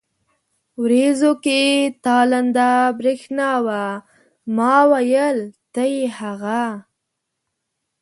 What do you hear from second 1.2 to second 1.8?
کې